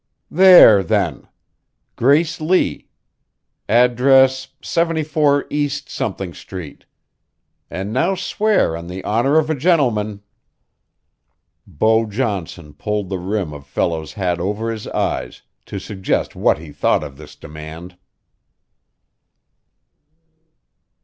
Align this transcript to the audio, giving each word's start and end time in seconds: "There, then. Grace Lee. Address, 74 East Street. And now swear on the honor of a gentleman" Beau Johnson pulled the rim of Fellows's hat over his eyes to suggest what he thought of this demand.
"There, 0.31 0.81
then. 0.81 1.27
Grace 1.95 2.41
Lee. 2.41 2.89
Address, 3.69 4.47
74 4.63 5.45
East 5.51 5.89
Street. 6.33 6.85
And 7.69 7.93
now 7.93 8.15
swear 8.15 8.75
on 8.75 8.87
the 8.87 9.03
honor 9.03 9.37
of 9.37 9.51
a 9.51 9.53
gentleman" 9.53 10.23
Beau 11.79 12.07
Johnson 12.07 12.73
pulled 12.73 13.09
the 13.09 13.19
rim 13.19 13.53
of 13.53 13.67
Fellows's 13.67 14.13
hat 14.15 14.39
over 14.39 14.71
his 14.71 14.87
eyes 14.87 15.43
to 15.67 15.77
suggest 15.77 16.35
what 16.35 16.57
he 16.57 16.71
thought 16.71 17.03
of 17.03 17.17
this 17.17 17.35
demand. 17.35 17.95